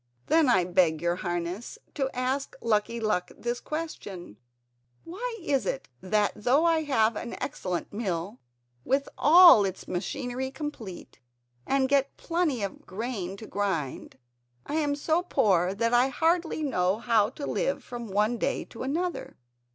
[0.25, 4.37] "Then I beg your Highness to ask Lucky Luck this question:
[5.03, 8.39] Why is it that though I have an excellent mill,
[8.83, 11.19] with all its machinery complete,
[11.67, 14.17] and get plenty of grain to grind,
[14.65, 18.81] I am so poor that I hardly know how to live from one day to
[18.81, 19.37] another?"